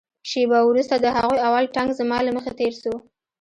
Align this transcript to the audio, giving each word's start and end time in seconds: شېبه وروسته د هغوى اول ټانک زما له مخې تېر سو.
شېبه 0.29 0.59
وروسته 0.69 0.95
د 0.97 1.05
هغوى 1.15 1.39
اول 1.47 1.65
ټانک 1.75 1.89
زما 1.99 2.17
له 2.25 2.31
مخې 2.37 2.51
تېر 2.59 2.73
سو. 2.81 2.93